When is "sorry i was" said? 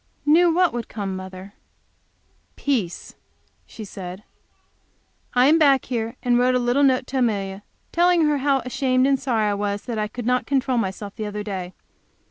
9.19-9.83